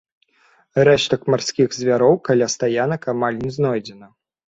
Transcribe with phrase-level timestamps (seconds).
[0.89, 4.15] Рэштак марскіх звяроў каля стаянак амаль не знойдзена.